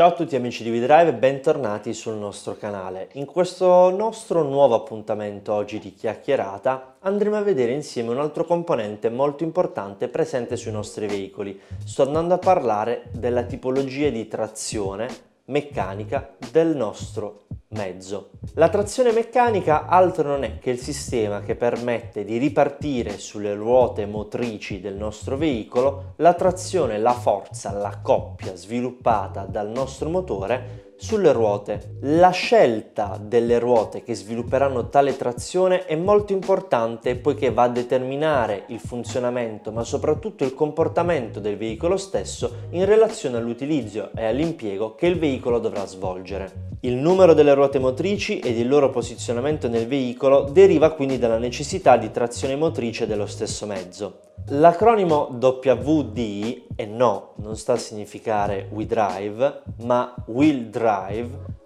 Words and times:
Ciao 0.00 0.08
a 0.08 0.14
tutti 0.14 0.34
amici 0.34 0.62
di 0.62 0.70
WeDrive 0.70 1.08
e 1.08 1.12
bentornati 1.12 1.92
sul 1.92 2.14
nostro 2.14 2.56
canale. 2.56 3.10
In 3.16 3.26
questo 3.26 3.90
nostro 3.90 4.42
nuovo 4.42 4.74
appuntamento 4.74 5.52
oggi 5.52 5.78
di 5.78 5.92
chiacchierata 5.92 6.96
andremo 7.00 7.36
a 7.36 7.42
vedere 7.42 7.72
insieme 7.72 8.08
un 8.08 8.18
altro 8.18 8.46
componente 8.46 9.10
molto 9.10 9.44
importante 9.44 10.08
presente 10.08 10.56
sui 10.56 10.72
nostri 10.72 11.06
veicoli. 11.06 11.60
Sto 11.84 12.04
andando 12.04 12.32
a 12.32 12.38
parlare 12.38 13.10
della 13.12 13.42
tipologia 13.42 14.08
di 14.08 14.26
trazione 14.26 15.06
meccanica 15.44 16.34
del 16.50 16.74
nostro 16.74 17.42
mezzo. 17.70 18.30
La 18.54 18.68
trazione 18.68 19.12
meccanica 19.12 19.86
altro 19.86 20.28
non 20.28 20.44
è 20.44 20.58
che 20.58 20.70
il 20.70 20.78
sistema 20.78 21.40
che 21.40 21.54
permette 21.54 22.24
di 22.24 22.36
ripartire 22.36 23.18
sulle 23.18 23.54
ruote 23.54 24.06
motrici 24.06 24.80
del 24.80 24.94
nostro 24.94 25.36
veicolo 25.36 26.14
la 26.16 26.34
trazione, 26.34 26.98
la 26.98 27.12
forza, 27.12 27.72
la 27.72 28.00
coppia 28.02 28.56
sviluppata 28.56 29.44
dal 29.44 29.68
nostro 29.68 30.08
motore 30.08 30.89
sulle 31.00 31.32
ruote. 31.32 31.96
La 32.00 32.28
scelta 32.28 33.18
delle 33.18 33.58
ruote 33.58 34.02
che 34.02 34.14
svilupperanno 34.14 34.90
tale 34.90 35.16
trazione 35.16 35.86
è 35.86 35.96
molto 35.96 36.34
importante 36.34 37.16
poiché 37.16 37.50
va 37.50 37.62
a 37.62 37.68
determinare 37.68 38.64
il 38.68 38.80
funzionamento 38.80 39.72
ma 39.72 39.82
soprattutto 39.82 40.44
il 40.44 40.54
comportamento 40.54 41.40
del 41.40 41.56
veicolo 41.56 41.96
stesso 41.96 42.66
in 42.70 42.84
relazione 42.84 43.38
all'utilizzo 43.38 44.10
e 44.14 44.26
all'impiego 44.26 44.94
che 44.94 45.06
il 45.06 45.18
veicolo 45.18 45.58
dovrà 45.58 45.86
svolgere. 45.86 46.68
Il 46.82 46.94
numero 46.94 47.32
delle 47.32 47.54
ruote 47.54 47.78
motrici 47.78 48.38
ed 48.38 48.58
il 48.58 48.68
loro 48.68 48.90
posizionamento 48.90 49.68
nel 49.68 49.86
veicolo 49.86 50.48
deriva 50.50 50.92
quindi 50.92 51.18
dalla 51.18 51.38
necessità 51.38 51.96
di 51.96 52.10
trazione 52.10 52.56
motrice 52.56 53.06
dello 53.06 53.26
stesso 53.26 53.66
mezzo. 53.66 54.20
L'acronimo 54.52 55.36
WD, 55.38 56.62
e 56.74 56.86
no, 56.86 57.34
non 57.36 57.56
sta 57.56 57.74
a 57.74 57.76
significare 57.76 58.68
We 58.72 58.86
Drive, 58.86 59.62
ma 59.82 60.12
Will 60.26 60.70
Drive, 60.70 60.89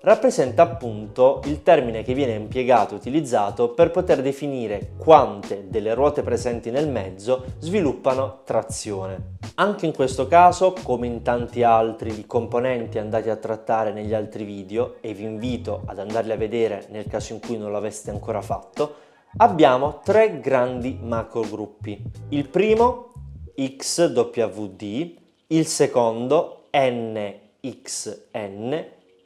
rappresenta 0.04 0.62
appunto 0.62 1.40
il 1.44 1.62
termine 1.62 2.02
che 2.02 2.12
viene 2.12 2.34
impiegato 2.34 2.92
e 2.94 2.98
utilizzato 2.98 3.70
per 3.70 3.90
poter 3.90 4.20
definire 4.20 4.92
quante 4.98 5.64
delle 5.68 5.94
ruote 5.94 6.22
presenti 6.22 6.70
nel 6.70 6.88
mezzo 6.88 7.44
sviluppano 7.58 8.40
trazione. 8.44 9.32
Anche 9.56 9.86
in 9.86 9.94
questo 9.94 10.26
caso, 10.26 10.74
come 10.82 11.06
in 11.06 11.22
tanti 11.22 11.62
altri 11.62 12.14
di 12.14 12.26
componenti 12.26 12.98
andati 12.98 13.30
a 13.30 13.36
trattare 13.36 13.92
negli 13.92 14.12
altri 14.12 14.44
video, 14.44 14.96
e 15.00 15.14
vi 15.14 15.22
invito 15.22 15.82
ad 15.86 15.98
andarli 15.98 16.32
a 16.32 16.36
vedere 16.36 16.86
nel 16.90 17.06
caso 17.06 17.32
in 17.32 17.40
cui 17.40 17.56
non 17.56 17.72
l'aveste 17.72 18.10
ancora 18.10 18.42
fatto, 18.42 18.96
abbiamo 19.38 20.00
tre 20.04 20.38
grandi 20.40 20.98
macrogruppi. 21.00 22.02
Il 22.30 22.48
primo 22.48 23.12
XWD, 23.54 25.14
il 25.46 25.66
secondo 25.66 26.64
NXN 26.72 27.62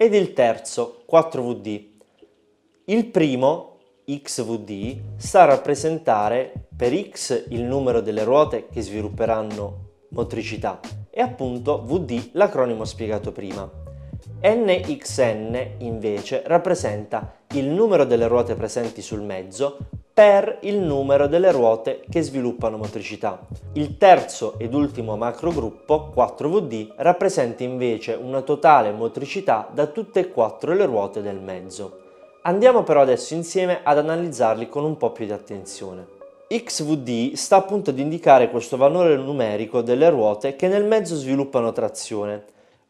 ed 0.01 0.15
il 0.15 0.33
terzo 0.33 1.05
4VD. 1.11 1.87
Il 2.85 3.07
primo 3.07 3.79
XVD 4.07 5.17
sta 5.17 5.43
a 5.43 5.47
rappresentare 5.47 6.69
per 6.75 7.11
X 7.11 7.47
il 7.49 7.65
numero 7.65 8.01
delle 8.01 8.23
ruote 8.23 8.69
che 8.69 8.81
svilupperanno 8.81 9.87
motricità 10.11 10.79
e 11.11 11.21
appunto 11.21 11.83
VD 11.85 12.31
l'acronimo 12.35 12.85
spiegato 12.85 13.33
prima. 13.33 13.69
NXN 14.41 15.79
invece 15.79 16.45
rappresenta 16.47 17.35
il 17.55 17.67
numero 17.67 18.05
delle 18.05 18.29
ruote 18.29 18.55
presenti 18.55 19.03
sul 19.03 19.23
mezzo 19.23 19.79
per 20.19 20.59
il 20.63 20.79
numero 20.79 21.29
delle 21.29 21.53
ruote 21.53 22.03
che 22.11 22.23
sviluppano 22.23 22.77
motricità. 22.77 23.39
Il 23.75 23.99
terzo 23.99 24.59
ed 24.59 24.75
ultimo 24.75 25.17
macrogruppo, 25.17 26.13
4VD, 26.13 26.95
rappresenta 26.97 27.63
invece 27.63 28.19
una 28.21 28.43
totale 28.43 28.91
motricità 28.91 29.69
da 29.73 29.87
tutte 29.87 30.19
e 30.19 30.29
quattro 30.31 30.75
le 30.75 30.87
ruote 30.87 31.23
del 31.23 31.39
mezzo. 31.39 32.01
Andiamo 32.43 32.83
però 32.83 33.03
adesso 33.03 33.35
insieme 33.35 33.79
ad 33.85 33.97
analizzarli 33.99 34.69
con 34.69 34.83
un 34.83 34.97
po' 34.97 35.13
più 35.13 35.25
di 35.25 35.31
attenzione. 35.31 36.05
XVD 36.49 37.35
sta 37.35 37.55
appunto 37.55 37.91
ad 37.91 37.99
indicare 38.01 38.51
questo 38.51 38.77
valore 38.77 39.17
numerico 39.17 39.83
delle 39.83 40.11
ruote 40.11 40.57
che 40.57 40.67
nel 40.67 40.85
mezzo 40.85 41.15
sviluppano 41.15 41.71
trazione 41.71 42.45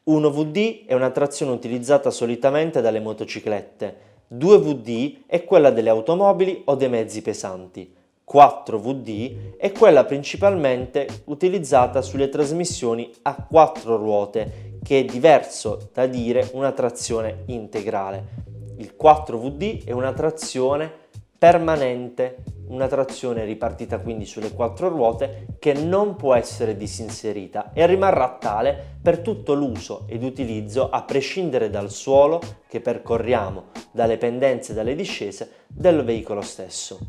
1VD 0.09 0.87
è 0.87 0.95
una 0.95 1.11
trazione 1.11 1.53
utilizzata 1.53 2.11
solitamente 2.11 2.81
dalle 2.81 2.99
motociclette, 2.99 3.97
2VD 4.31 5.21
è 5.27 5.45
quella 5.45 5.71
delle 5.71 5.89
automobili 5.89 6.63
o 6.67 6.75
dei 6.75 6.89
mezzi 6.89 7.23
pesanti, 7.23 7.95
4VD 8.31 9.57
è 9.57 9.73
quella 9.73 10.05
principalmente 10.05 11.07
utilizzata 11.25 12.03
sulle 12.03 12.29
trasmissioni 12.29 13.11
a 13.23 13.47
quattro 13.49 13.97
ruote, 13.97 14.77
che 14.83 15.01
è 15.01 15.05
diverso 15.05 15.89
da 15.95 16.07
dire 16.07 16.51
una 16.53 16.73
trazione 16.73 17.45
integrale. 17.47 18.47
Il 18.77 18.95
4VD 19.01 19.87
è 19.87 19.93
una 19.93 20.13
trazione 20.13 20.93
permanente 21.39 22.43
una 22.69 22.87
trazione 22.87 23.45
ripartita 23.45 23.99
quindi 23.99 24.27
sulle 24.27 24.53
quattro 24.53 24.89
ruote 24.89 25.47
che 25.59 25.73
non 25.73 26.17
può 26.17 26.35
essere 26.35 26.77
disinserita 26.77 27.73
e 27.73 27.87
rimarrà 27.87 28.37
tale 28.39 28.97
per 29.01 29.21
tutto 29.21 29.55
l'uso 29.55 30.05
ed 30.07 30.23
utilizzo 30.23 30.91
a 30.91 31.03
prescindere 31.03 31.71
dal 31.71 31.91
suolo 31.91 32.41
che 32.67 32.81
percorriamo, 32.81 33.65
dalle 33.99 34.17
pendenze 34.17 34.71
e 34.71 34.75
dalle 34.77 34.95
discese 34.95 35.65
del 35.67 36.05
veicolo 36.05 36.41
stesso. 36.41 37.01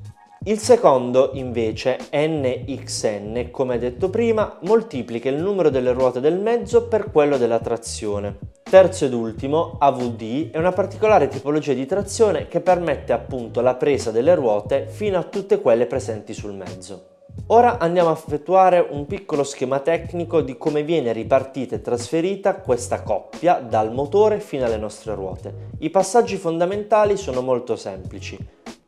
Il 0.45 0.57
secondo 0.57 1.31
invece, 1.33 1.99
NXN, 2.11 3.51
come 3.51 3.77
detto 3.77 4.09
prima, 4.09 4.57
moltiplica 4.61 5.29
il 5.29 5.35
numero 5.35 5.69
delle 5.69 5.91
ruote 5.91 6.19
del 6.19 6.39
mezzo 6.39 6.87
per 6.87 7.11
quello 7.11 7.37
della 7.37 7.59
trazione. 7.59 8.37
Terzo 8.63 9.05
ed 9.05 9.13
ultimo, 9.13 9.75
AVD, 9.79 10.49
è 10.49 10.57
una 10.57 10.71
particolare 10.71 11.27
tipologia 11.27 11.73
di 11.73 11.85
trazione 11.85 12.47
che 12.47 12.61
permette 12.61 13.13
appunto 13.13 13.61
la 13.61 13.75
presa 13.75 14.09
delle 14.09 14.33
ruote 14.33 14.87
fino 14.87 15.19
a 15.19 15.23
tutte 15.23 15.61
quelle 15.61 15.85
presenti 15.85 16.33
sul 16.33 16.55
mezzo. 16.55 17.08
Ora 17.51 17.79
andiamo 17.79 18.09
a 18.09 18.13
effettuare 18.13 18.79
un 18.91 19.07
piccolo 19.07 19.43
schema 19.43 19.79
tecnico 19.79 20.41
di 20.41 20.55
come 20.55 20.83
viene 20.83 21.13
ripartita 21.13 21.75
e 21.75 21.81
trasferita 21.81 22.55
questa 22.57 23.01
coppia 23.01 23.55
dal 23.59 23.91
motore 23.91 24.39
fino 24.39 24.65
alle 24.65 24.77
nostre 24.77 25.15
ruote. 25.15 25.69
I 25.79 25.89
passaggi 25.89 26.37
fondamentali 26.37 27.17
sono 27.17 27.41
molto 27.41 27.75
semplici. 27.75 28.37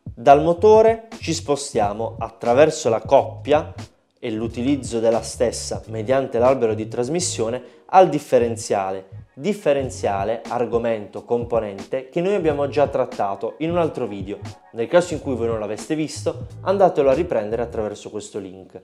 Dal 0.04 0.44
motore 0.44 1.08
ci 1.20 1.34
spostiamo 1.34 2.18
attraverso 2.20 2.90
la 2.90 3.02
coppia 3.02 3.74
e 4.24 4.30
l'utilizzo 4.30 5.00
della 5.00 5.24
stessa 5.24 5.82
mediante 5.88 6.38
l'albero 6.38 6.76
di 6.76 6.88
trasmissione 6.88 7.62
al 7.88 8.08
differenziale. 8.08 9.26
Differenziale, 9.34 10.44
argomento, 10.48 11.26
componente 11.26 12.10
che 12.10 12.22
noi 12.22 12.36
abbiamo 12.36 12.68
già 12.68 12.88
trattato 12.88 13.56
in 13.58 13.72
un 13.72 13.80
altro 13.80 14.06
video. 14.06 14.38
Nel 14.74 14.86
caso 14.88 15.16
in 15.16 15.22
cui 15.22 15.34
voi 15.34 15.48
non 15.48 15.60
l'aveste 15.60 15.96
visto, 15.96 16.46
andatelo 16.62 17.10
a 17.10 17.14
riprendere 17.14 17.64
attraverso 17.64 18.12
questo 18.12 18.38
link. 18.38 18.80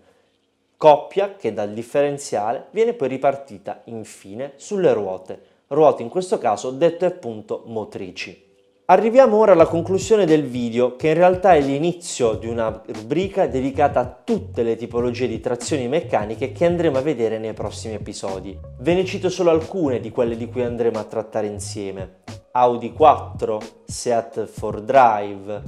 Coppia 0.75 1.35
che 1.35 1.53
dal 1.53 1.71
differenziale 1.71 2.69
viene 2.71 2.93
poi 2.93 3.07
ripartita 3.07 3.81
infine 3.85 4.53
sulle 4.55 4.91
ruote, 4.91 5.39
ruote 5.67 6.01
in 6.01 6.09
questo 6.09 6.39
caso 6.39 6.71
dette 6.71 7.05
appunto 7.05 7.61
motrici. 7.67 8.46
Arriviamo 8.89 9.35
ora 9.35 9.51
alla 9.51 9.65
conclusione 9.65 10.23
del 10.25 10.45
video 10.45 10.95
che 10.95 11.09
in 11.09 11.15
realtà 11.15 11.53
è 11.53 11.59
l'inizio 11.59 12.35
di 12.35 12.47
una 12.47 12.81
rubrica 12.85 13.45
dedicata 13.45 13.99
a 13.99 14.21
tutte 14.23 14.63
le 14.63 14.77
tipologie 14.77 15.27
di 15.27 15.41
trazioni 15.41 15.89
meccaniche 15.89 16.53
che 16.53 16.65
andremo 16.65 16.97
a 16.97 17.01
vedere 17.01 17.37
nei 17.37 17.51
prossimi 17.51 17.95
episodi. 17.95 18.57
Ve 18.79 18.93
ne 18.93 19.03
cito 19.03 19.27
solo 19.27 19.49
alcune 19.49 19.99
di 19.99 20.09
quelle 20.09 20.37
di 20.37 20.47
cui 20.47 20.63
andremo 20.63 20.99
a 20.99 21.03
trattare 21.03 21.47
insieme. 21.47 22.19
Audi 22.51 22.93
4, 22.93 23.59
Seat 23.83 24.49
4Drive, 24.57 25.61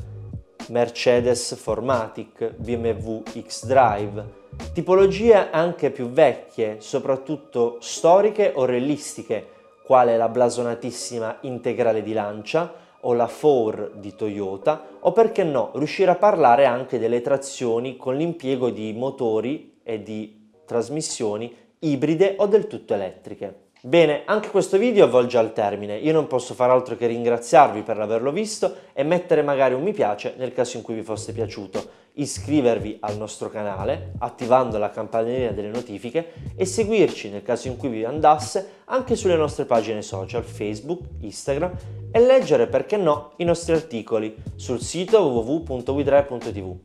Mercedes 0.70 1.62
4Matic, 1.62 2.56
BMW 2.56 3.24
X-Drive, 3.46 4.26
tipologie 4.72 5.50
anche 5.52 5.92
più 5.92 6.08
vecchie, 6.08 6.78
soprattutto 6.80 7.80
storiche 7.82 8.54
o 8.56 8.64
realistiche, 8.64 9.46
quale 9.84 10.16
la 10.16 10.30
blasonatissima 10.30 11.40
integrale 11.42 12.02
di 12.02 12.14
Lancia, 12.14 12.88
o 13.02 13.14
la 13.14 13.28
4 13.28 13.92
di 13.96 14.16
Toyota 14.16 14.88
o 15.00 15.12
perché 15.12 15.44
no 15.44 15.72
riuscire 15.76 16.12
a 16.12 16.16
parlare 16.16 16.66
anche 16.66 17.00
delle 17.00 17.22
trazioni 17.22 17.98
con 17.98 18.16
l'impiego 18.16 18.70
di 18.70 18.94
motori 18.94 19.80
e 19.84 20.04
di 20.04 20.52
trasmissioni 20.66 21.56
ibride 21.80 22.36
o 22.38 22.48
del 22.48 22.68
tutto 22.68 22.94
elettriche. 22.94 23.69
Bene, 23.82 24.24
anche 24.26 24.50
questo 24.50 24.78
video 24.78 25.06
avvolge 25.06 25.38
al 25.38 25.54
termine, 25.54 25.96
io 25.96 26.12
non 26.12 26.28
posso 26.28 26.54
far 26.54 26.70
altro 26.70 26.98
che 26.98 27.08
ringraziarvi 27.08 27.82
per 27.82 27.98
averlo 27.98 28.30
visto 28.30 28.76
e 28.92 29.04
mettere 29.04 29.42
magari 29.42 29.74
un 29.74 29.84
mi 29.84 29.94
piace 29.94 30.34
nel 30.36 30.52
caso 30.52 30.76
in 30.76 30.84
cui 30.84 30.96
vi 30.96 31.02
fosse 31.02 31.32
piaciuto, 31.32 31.88
iscrivervi 32.16 32.98
al 33.00 33.16
nostro 33.16 33.50
canale 33.50 34.12
attivando 34.18 34.78
la 34.78 34.90
campanellina 34.90 35.52
delle 35.52 35.70
notifiche 35.70 36.34
e 36.58 36.66
seguirci 36.66 37.30
nel 37.30 37.42
caso 37.42 37.70
in 37.70 37.78
cui 37.78 37.88
vi 37.88 38.04
andasse 38.04 38.82
anche 38.86 39.16
sulle 39.16 39.38
nostre 39.38 39.64
pagine 39.64 40.02
social 40.02 40.44
Facebook, 40.44 41.04
Instagram 41.22 41.72
e 42.12 42.20
leggere 42.20 42.68
perché 42.68 42.98
no 42.98 43.32
i 43.38 43.46
nostri 43.46 43.72
articoli 43.72 44.36
sul 44.58 44.82
sito 44.82 45.22
www.widrive.tv. 45.22 46.76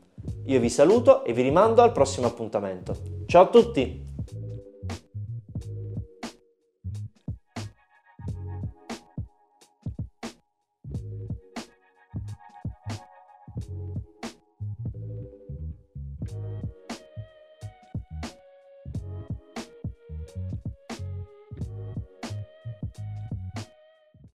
Io 0.44 0.60
vi 0.60 0.68
saluto 0.68 1.24
e 1.24 1.32
vi 1.32 1.42
rimando 1.42 1.82
al 1.82 1.90
prossimo 1.90 2.28
appuntamento. 2.28 2.94
Ciao 3.26 3.42
a 3.42 3.48
tutti! 3.48 4.03